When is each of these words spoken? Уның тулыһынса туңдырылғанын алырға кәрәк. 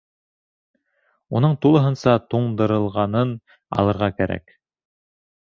Уның 1.39 1.53
тулыһынса 1.65 2.15
туңдырылғанын 2.33 3.35
алырға 3.83 4.11
кәрәк. 4.19 4.57